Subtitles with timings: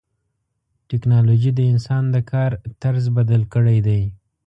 [0.89, 2.51] ټکنالوجي د انسان د کار
[2.81, 4.01] طرز بدل کړی دی.